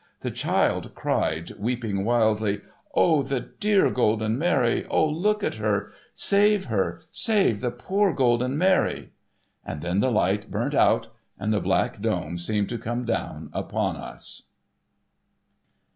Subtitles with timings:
[0.21, 2.61] The child cried, weei)ing wildly,
[2.95, 4.83] 'O the dear (lolden Mary!
[4.87, 5.91] O look at her!
[6.15, 7.01] Save her!
[7.11, 9.11] Save the poor Golden Mary!'
[9.63, 13.95] And then the light burnt out, and the black dome seemed to come down upon
[13.95, 14.47] us.